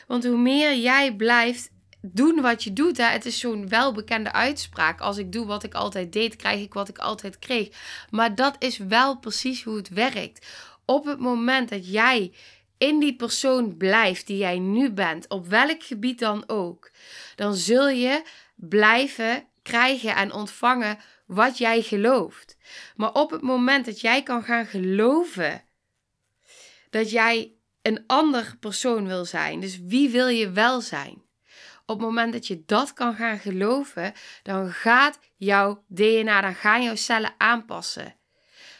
[0.08, 1.70] Want hoe meer jij blijft
[2.02, 5.00] doen wat je doet, hè, het is zo'n welbekende uitspraak.
[5.00, 7.70] Als ik doe wat ik altijd deed, krijg ik wat ik altijd kreeg.
[8.10, 10.48] Maar dat is wel precies hoe het werkt.
[10.86, 12.34] Op het moment dat jij
[12.78, 16.92] in die persoon blijft die jij nu bent, op welk gebied dan ook,
[17.36, 18.24] dan zul je
[18.56, 22.58] blijven krijgen en ontvangen wat jij gelooft.
[22.96, 25.64] Maar op het moment dat jij kan gaan geloven
[26.90, 29.60] dat jij een ander persoon wil zijn.
[29.60, 31.27] Dus wie wil je wel zijn?
[31.90, 36.84] Op het moment dat je dat kan gaan geloven, dan gaat jouw DNA, dan gaan
[36.84, 38.16] jouw cellen aanpassen.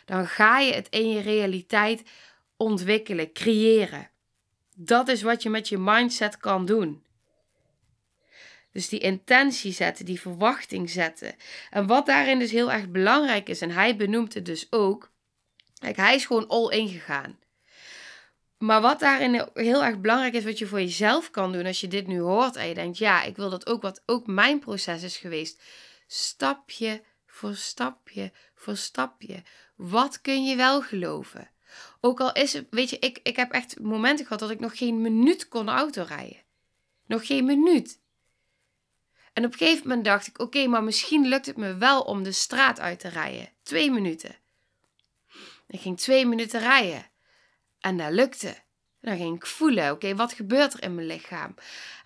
[0.06, 2.04] Dan ga je het in je realiteit
[2.58, 4.10] ontwikkelen, creëren.
[4.76, 7.06] Dat is wat je met je mindset kan doen.
[8.72, 11.36] Dus die intentie zetten, die verwachting zetten.
[11.70, 15.12] En wat daarin dus heel erg belangrijk is, en hij benoemt het dus ook.
[15.80, 17.40] Kijk, hij is gewoon all in gegaan.
[18.58, 21.88] Maar wat daarin heel erg belangrijk is, wat je voor jezelf kan doen als je
[21.88, 25.04] dit nu hoort en je denkt, ja, ik wil dat ook, wat ook mijn proces
[25.04, 25.62] is geweest.
[26.08, 29.44] Stapje voor stapje voor stapje.
[29.76, 31.50] Wat kun je wel geloven?
[32.02, 34.78] Ook al is het, weet je, ik, ik heb echt momenten gehad dat ik nog
[34.78, 36.44] geen minuut kon autorijden.
[37.06, 38.00] Nog geen minuut.
[39.34, 42.24] En op een gegeven moment dacht ik, oké, maar misschien lukt het me wel om
[42.24, 43.50] de straat uit te rijden.
[43.64, 44.36] Twee minuten.
[45.68, 47.06] Ik ging twee minuten rijden.
[47.88, 48.56] En dat lukte.
[49.02, 51.56] Dan ging ik voelen, oké, wat gebeurt er in mijn lichaam?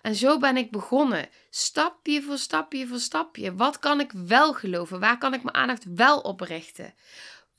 [0.02, 3.54] En zo ben ik begonnen, stapje voor stapje voor stapje.
[3.54, 5.00] Wat kan ik wel geloven?
[5.00, 6.94] Waar kan ik mijn aandacht wel op richten?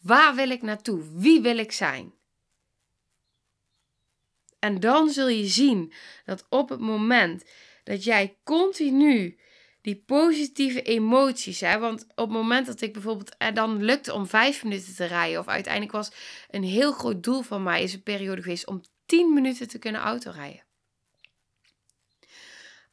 [0.01, 1.19] Waar wil ik naartoe?
[1.19, 2.13] Wie wil ik zijn?
[4.59, 5.93] En dan zul je zien
[6.25, 7.45] dat op het moment
[7.83, 9.39] dat jij continu
[9.83, 11.59] die positieve emoties.
[11.59, 11.79] Hè?
[11.79, 15.39] Want op het moment dat ik bijvoorbeeld er dan lukte om vijf minuten te rijden,
[15.39, 16.11] of uiteindelijk was
[16.49, 20.01] een heel groot doel van mij, is een periode geweest om tien minuten te kunnen
[20.01, 20.63] autorijden.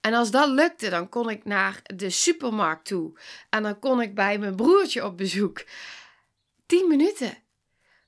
[0.00, 3.18] En als dat lukte, dan kon ik naar de supermarkt toe.
[3.50, 5.64] En dan kon ik bij mijn broertje op bezoek.
[6.66, 7.38] 10 minuten.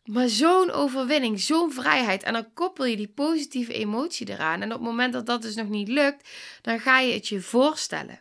[0.04, 2.22] Maar zo'n overwinning, zo'n vrijheid.
[2.22, 4.62] En dan koppel je die positieve emotie eraan.
[4.62, 6.28] En op het moment dat dat dus nog niet lukt,
[6.62, 8.20] dan ga je het je voorstellen.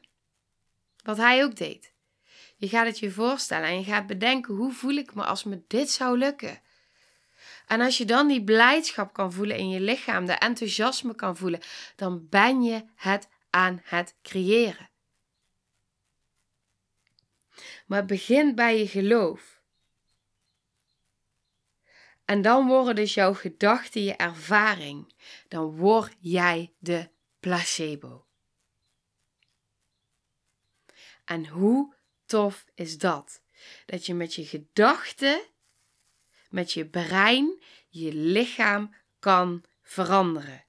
[1.03, 1.93] Wat hij ook deed.
[2.55, 5.63] Je gaat het je voorstellen en je gaat bedenken hoe voel ik me als me
[5.67, 6.61] dit zou lukken.
[7.67, 11.61] En als je dan die blijdschap kan voelen in je lichaam, de enthousiasme kan voelen,
[11.95, 14.89] dan ben je het aan het creëren.
[17.85, 19.61] Maar het begint bij je geloof.
[22.25, 25.13] En dan worden dus jouw gedachten je ervaring.
[25.47, 27.09] Dan word jij de
[27.39, 28.25] placebo.
[31.31, 31.93] En hoe
[32.25, 33.41] tof is dat?
[33.85, 35.41] Dat je met je gedachten,
[36.49, 40.65] met je brein, je lichaam kan veranderen.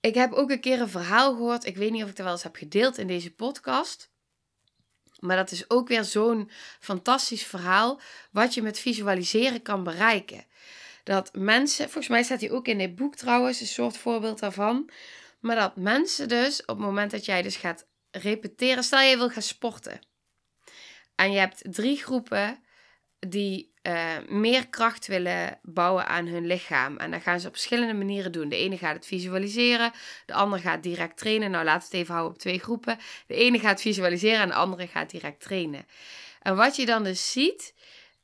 [0.00, 1.64] Ik heb ook een keer een verhaal gehoord.
[1.64, 4.10] Ik weet niet of ik het wel eens heb gedeeld in deze podcast.
[5.18, 6.50] Maar dat is ook weer zo'n
[6.80, 8.00] fantastisch verhaal.
[8.30, 10.46] Wat je met visualiseren kan bereiken.
[11.02, 14.90] Dat mensen, volgens mij staat hij ook in dit boek trouwens, een soort voorbeeld daarvan.
[15.44, 19.30] Maar dat mensen dus op het moment dat jij dus gaat repeteren, stel je wil
[19.30, 20.00] gaan sporten.
[21.14, 22.64] En je hebt drie groepen
[23.18, 26.96] die uh, meer kracht willen bouwen aan hun lichaam.
[26.96, 28.48] En dat gaan ze op verschillende manieren doen.
[28.48, 29.92] De ene gaat het visualiseren,
[30.26, 31.50] de andere gaat direct trainen.
[31.50, 32.98] Nou, laten we het even houden op twee groepen.
[33.26, 35.86] De ene gaat visualiseren en de andere gaat direct trainen.
[36.40, 37.74] En wat je dan dus ziet,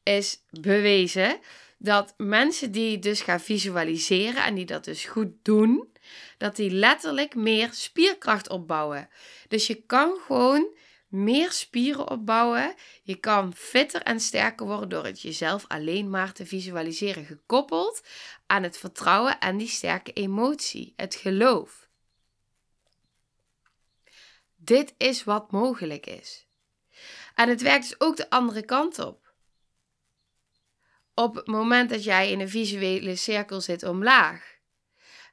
[0.02, 1.40] is bewezen
[1.78, 5.88] dat mensen die dus gaan visualiseren en die dat dus goed doen,
[6.38, 9.08] dat die letterlijk meer spierkracht opbouwen.
[9.48, 12.74] Dus je kan gewoon meer spieren opbouwen.
[13.02, 18.02] Je kan fitter en sterker worden door het jezelf alleen maar te visualiseren, gekoppeld
[18.46, 21.88] aan het vertrouwen en die sterke emotie, het geloof.
[24.56, 26.46] Dit is wat mogelijk is.
[27.34, 29.32] En het werkt dus ook de andere kant op.
[31.14, 34.58] Op het moment dat jij in een visuele cirkel zit omlaag,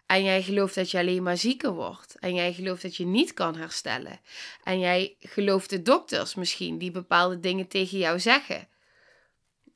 [0.08, 2.16] en jij gelooft dat je alleen maar zieker wordt.
[2.20, 4.20] En jij gelooft dat je niet kan herstellen.
[4.64, 8.68] En jij gelooft de dokters misschien die bepaalde dingen tegen jou zeggen.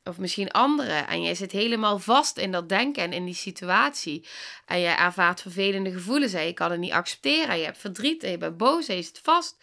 [0.04, 1.08] Of misschien anderen.
[1.08, 4.28] En jij zit helemaal vast in dat denken en in die situatie.
[4.65, 7.58] En jij ervaart vervelende gevoelens en je kan het niet accepteren.
[7.58, 9.58] Je hebt verdriet en je bent boos en je zit vast.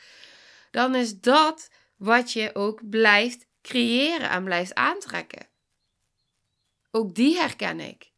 [0.71, 5.47] Dan is dat wat je ook blijft creëren en blijft aantrekken.
[6.91, 8.11] Ook die herken ik.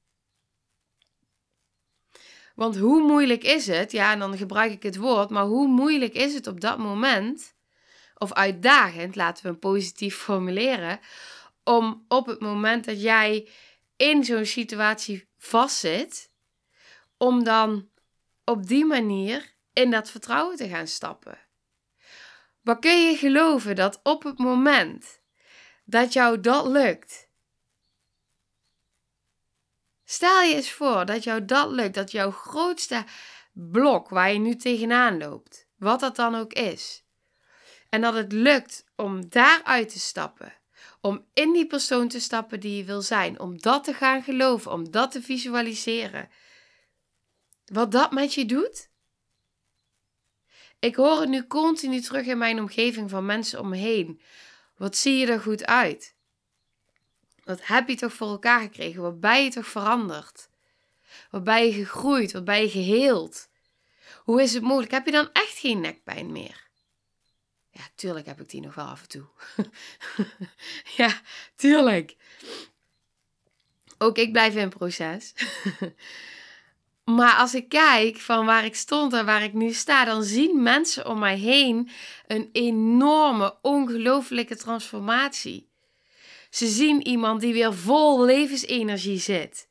[2.61, 6.15] Want hoe moeilijk is het, ja, en dan gebruik ik het woord, maar hoe moeilijk
[6.15, 7.55] is het op dat moment,
[8.15, 11.01] of uitdagend, laten we hem positief formuleren,
[11.65, 13.49] om op het moment dat jij
[13.97, 16.31] in zo'n situatie vastzit,
[17.17, 17.89] om dan
[18.45, 21.39] op die manier in dat vertrouwen te gaan stappen.
[22.61, 25.21] Maar kun je geloven dat op het moment
[25.85, 27.30] dat jou dat lukt,
[30.11, 33.05] Stel je eens voor dat jou dat lukt, dat jouw grootste
[33.53, 37.05] blok waar je nu tegenaan loopt, wat dat dan ook is,
[37.89, 40.53] en dat het lukt om daaruit te stappen,
[41.01, 44.73] om in die persoon te stappen die je wil zijn, om dat te gaan geloven,
[44.73, 46.29] om dat te visualiseren.
[47.65, 48.91] Wat dat met je doet?
[50.79, 54.21] Ik hoor het nu continu terug in mijn omgeving van mensen om me heen.
[54.77, 56.19] Wat zie je er goed uit?
[57.51, 59.03] Wat heb je toch voor elkaar gekregen?
[59.03, 60.49] Wat ben je toch veranderd?
[61.31, 62.33] Wat ben je gegroeid?
[62.33, 63.49] Wat ben je geheeld?
[64.17, 64.91] Hoe is het mogelijk?
[64.91, 66.69] Heb je dan echt geen nekpijn meer?
[67.71, 69.27] Ja, tuurlijk heb ik die nog wel af en toe.
[70.97, 71.21] ja,
[71.55, 72.17] tuurlijk.
[73.99, 75.35] Ook ik blijf in proces.
[77.19, 80.63] maar als ik kijk van waar ik stond en waar ik nu sta, dan zien
[80.63, 81.91] mensen om mij heen
[82.27, 85.70] een enorme, ongelooflijke transformatie.
[86.51, 89.69] Ze zien iemand die weer vol levensenergie zit.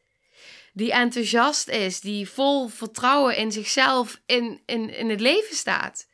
[0.74, 6.08] Die enthousiast is, die vol vertrouwen in zichzelf in, in, in het leven staat.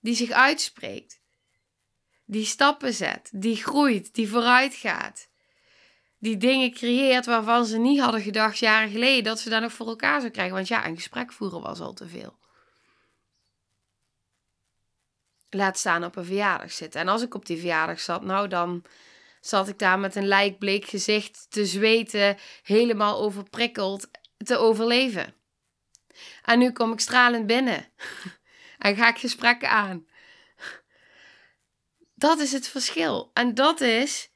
[0.00, 1.20] Die zich uitspreekt.
[2.24, 5.28] Die stappen zet, die groeit, die vooruit gaat.
[6.18, 9.86] Die dingen creëert waarvan ze niet hadden gedacht jaren geleden dat ze daar nog voor
[9.86, 10.54] elkaar zou krijgen.
[10.54, 12.38] Want ja, een gesprek voeren was al te veel.
[15.54, 17.00] Laat staan op een verjaardag zitten.
[17.00, 18.84] En als ik op die verjaardag zat, nou dan
[19.40, 25.34] zat ik daar met een lijkbleek gezicht te zweten, helemaal overprikkeld, te overleven.
[26.42, 27.88] En nu kom ik stralend binnen
[28.78, 30.06] en ga ik gesprekken aan.
[32.14, 33.30] Dat is het verschil.
[33.32, 34.30] En dat is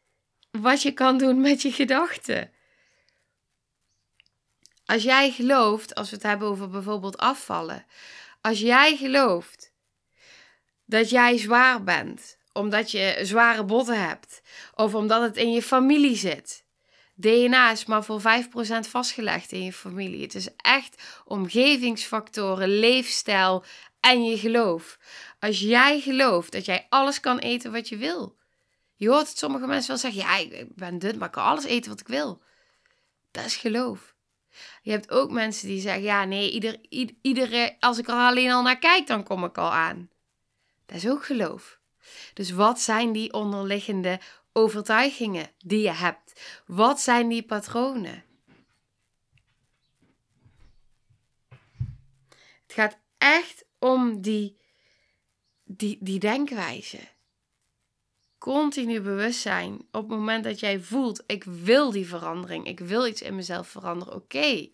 [0.51, 2.53] wat je kan doen met je gedachten.
[4.84, 7.86] Als jij gelooft, als we het hebben over bijvoorbeeld afvallen,
[8.41, 9.74] als jij gelooft
[10.87, 14.43] dat jij zwaar bent, omdat je zware botten hebt,
[14.74, 16.64] of omdat het in je familie zit.
[17.14, 18.24] DNA is maar voor 5%
[18.89, 20.22] vastgelegd in je familie.
[20.22, 23.64] Het is echt omgevingsfactoren, leefstijl
[24.01, 24.99] en je geloof.
[25.41, 28.37] Als jij gelooft dat jij alles kan eten wat je wil,
[28.99, 31.64] Je hoort het sommige mensen wel zeggen, ja, ik ben dun, maar ik kan alles
[31.64, 32.43] eten wat ik wil.
[33.30, 34.14] Dat is geloof.
[34.82, 36.78] Je hebt ook mensen die zeggen, ja, nee,
[37.20, 40.11] ieder, als ik er alleen al naar kijk, dan kom ik al aan.
[40.87, 41.80] Dat is ook geloof.
[42.34, 44.20] Dus wat zijn die onderliggende
[44.53, 46.41] overtuigingen die je hebt?
[46.66, 48.24] Wat zijn die patronen?
[52.62, 54.57] Het gaat echt om die,
[55.64, 56.99] die, die denkwijze.
[58.39, 63.07] Continu bewust zijn op het moment dat jij voelt: ik wil die verandering, ik wil
[63.07, 64.14] iets in mezelf veranderen.
[64.14, 64.68] Oké,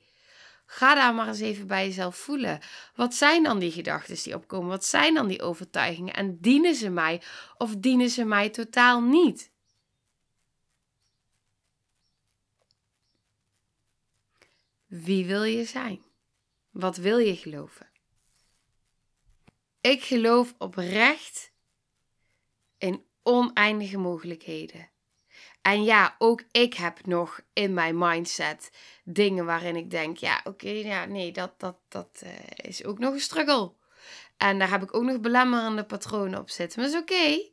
[0.73, 2.61] ga daar maar eens even bij jezelf voelen.
[2.95, 4.69] Wat zijn dan die gedachten die opkomen?
[4.69, 6.15] Wat zijn dan die overtuigingen?
[6.15, 7.23] En dienen ze mij
[7.57, 9.51] of dienen ze mij totaal niet?
[14.87, 16.03] Wie wil je zijn?
[16.71, 17.91] Wat wil je geloven?
[19.81, 21.53] Ik geloof oprecht
[22.79, 24.92] in oneindige mogelijkheden.
[25.63, 28.71] En ja, ook ik heb nog in mijn mindset
[29.05, 33.13] dingen waarin ik denk: ja, oké, ja, nee, dat, dat, dat uh, is ook nog
[33.13, 33.73] een struggle.
[34.37, 36.81] En daar heb ik ook nog belemmerende patronen op zitten.
[36.81, 37.51] Maar is oké.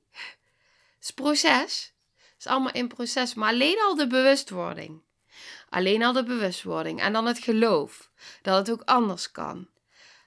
[0.95, 1.93] Het is proces.
[2.17, 3.33] Het is allemaal in proces.
[3.33, 5.01] Maar alleen al de bewustwording.
[5.69, 7.01] Alleen al de bewustwording.
[7.01, 9.67] En dan het geloof dat het ook anders kan.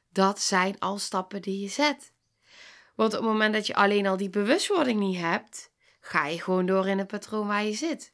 [0.08, 2.12] Dat zijn al stappen die je zet.
[2.94, 5.71] Want op het moment dat je alleen al die bewustwording niet hebt,
[6.04, 8.12] ga je gewoon door in het patroon waar je zit.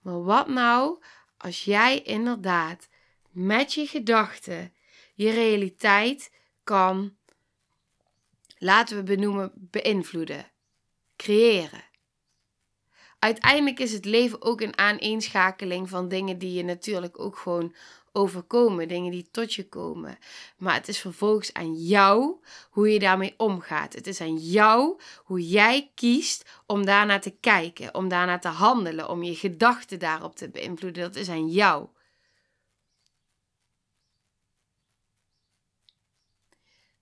[0.00, 1.02] Maar wat nou
[1.36, 2.88] als jij inderdaad
[3.30, 4.74] met je gedachten
[5.14, 6.32] je realiteit
[6.64, 7.16] kan,
[8.58, 10.50] laten we benoemen, beïnvloeden,
[11.16, 11.84] creëren?
[13.18, 17.74] Uiteindelijk is het leven ook een aaneenschakeling van dingen die je natuurlijk ook gewoon
[18.16, 20.18] overkomen, dingen die tot je komen.
[20.56, 22.36] Maar het is vervolgens aan jou
[22.70, 23.92] hoe je daarmee omgaat.
[23.92, 29.08] Het is aan jou hoe jij kiest om daarnaar te kijken, om daarnaar te handelen,
[29.08, 31.02] om je gedachten daarop te beïnvloeden.
[31.02, 31.86] Dat is aan jou.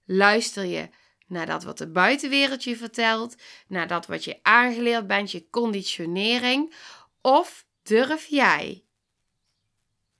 [0.04, 0.88] Luister je
[1.26, 3.34] naar dat wat de buitenwereld je vertelt,
[3.66, 6.74] naar dat wat je aangeleerd bent, je conditionering,
[7.20, 8.83] of durf jij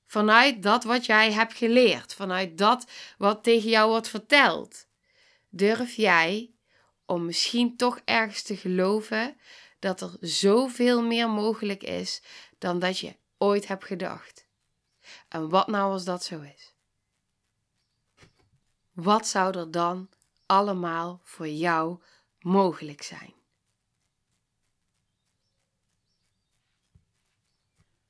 [0.07, 2.87] Vanuit dat wat jij hebt geleerd, vanuit dat
[3.19, 4.87] wat tegen jou wordt verteld,
[5.49, 6.51] durf jij
[7.07, 9.37] om misschien toch ergens te geloven
[9.79, 12.23] dat er zoveel meer mogelijk is
[12.59, 14.47] dan dat je ooit hebt gedacht.
[15.29, 16.75] En wat nou als dat zo is?
[18.93, 20.09] Wat zou er dan
[20.47, 22.03] allemaal voor jou
[22.41, 23.35] mogelijk zijn?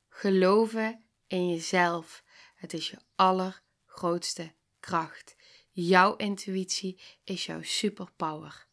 [0.09, 1.04] Geloven
[1.35, 2.23] in jezelf.
[2.55, 5.37] Het is je allergrootste kracht.
[5.71, 8.67] Jouw intuïtie is jouw superpower.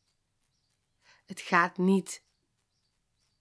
[1.26, 2.24] Het gaat niet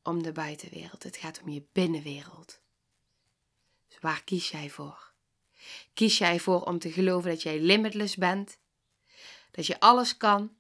[0.03, 2.61] om de buitenwereld, het gaat om je binnenwereld.
[3.89, 5.13] Dus waar kies jij voor?
[5.95, 8.59] Kies jij voor om te geloven dat jij limitless bent?
[9.51, 10.57] Dat je alles kan?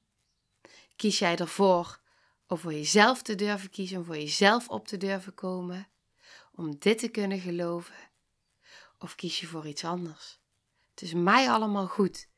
[0.96, 2.00] Kies jij ervoor
[2.46, 5.88] om voor jezelf te durven kiezen, om voor jezelf op te durven komen?
[6.52, 8.09] Om dit te kunnen geloven?
[9.00, 10.38] Of kies je voor iets anders?
[10.90, 12.28] Het is mij allemaal goed.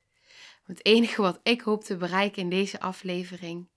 [0.62, 3.68] het enige wat ik hoop te bereiken in deze aflevering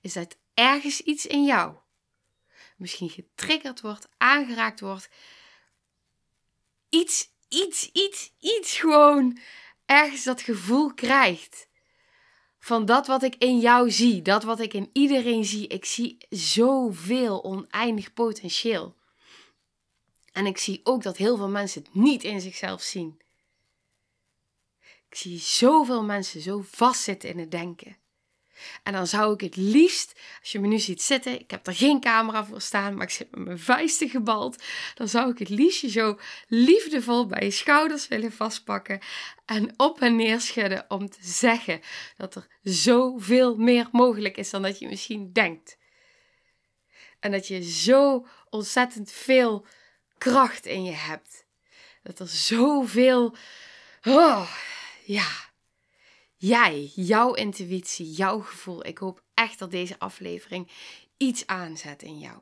[0.00, 1.76] is dat ergens iets in jou
[2.76, 5.08] misschien getriggerd wordt, aangeraakt wordt.
[6.88, 9.38] Iets, iets, iets, iets gewoon
[9.86, 11.68] ergens dat gevoel krijgt.
[12.58, 15.66] Van dat wat ik in jou zie, dat wat ik in iedereen zie.
[15.66, 18.96] Ik zie zoveel oneindig potentieel.
[20.34, 23.20] En ik zie ook dat heel veel mensen het niet in zichzelf zien.
[25.08, 27.96] Ik zie zoveel mensen zo vastzitten in het denken.
[28.82, 31.74] En dan zou ik het liefst, als je me nu ziet zitten, ik heb er
[31.74, 34.62] geen camera voor staan, maar ik zit met mijn vuisten gebald,
[34.94, 36.18] dan zou ik het liefst je zo
[36.48, 39.00] liefdevol bij je schouders willen vastpakken
[39.44, 41.80] en op en neer schudden om te zeggen
[42.16, 45.78] dat er zoveel meer mogelijk is dan dat je misschien denkt.
[47.20, 49.66] En dat je zo ontzettend veel
[50.18, 51.46] kracht in je hebt.
[52.02, 53.36] Dat er zoveel.
[54.02, 54.56] Oh,
[55.04, 55.52] ja.
[56.36, 58.86] Jij, jouw intuïtie, jouw gevoel.
[58.86, 60.70] Ik hoop echt dat deze aflevering
[61.16, 62.40] iets aanzet in jou.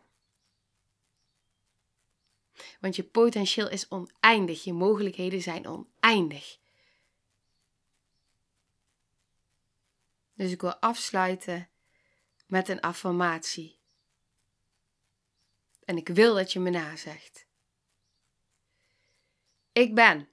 [2.80, 4.64] Want je potentieel is oneindig.
[4.64, 6.58] Je mogelijkheden zijn oneindig.
[10.34, 11.68] Dus ik wil afsluiten
[12.46, 13.78] met een affirmatie.
[15.84, 17.46] En ik wil dat je me nazegt.
[19.72, 20.28] Ik ben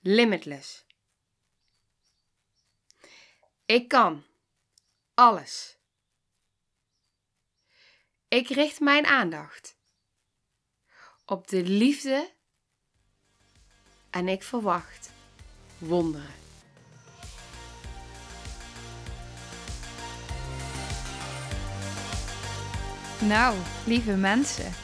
[0.00, 0.84] limitless.
[3.66, 4.24] Ik kan
[5.14, 5.76] alles.
[8.28, 9.76] Ik richt mijn aandacht
[11.24, 12.32] op de liefde
[14.10, 15.12] en ik verwacht
[15.78, 16.34] wonderen.
[23.20, 24.83] Nou, lieve mensen,